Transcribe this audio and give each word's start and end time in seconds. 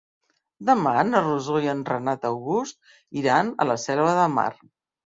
Demà 0.69 0.93
na 1.09 1.21
Rosó 1.25 1.61
i 1.67 1.71
en 1.75 1.85
Renat 1.91 2.27
August 2.33 3.23
iran 3.25 3.55
a 3.67 3.71
la 3.75 3.81
Selva 3.87 4.21
de 4.25 4.29
Mar. 4.41 4.51